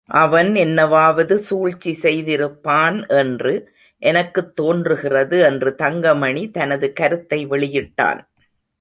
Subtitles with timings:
[0.05, 3.73] அவன் என்னவாவது சூழ்ச்சி செய்திருப்பான் என்று
[3.97, 8.19] எனக்குத் தோன்றுகிறது என்று தங்கமணி தனது கருத்தை வெளியிட்டான்.